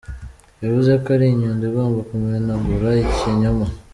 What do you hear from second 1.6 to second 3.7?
igomba kumenagura ikinyoma